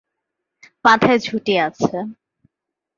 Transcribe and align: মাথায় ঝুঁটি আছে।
মাথায় 0.85 1.19
ঝুঁটি 1.19 1.53
আছে। 1.59 1.95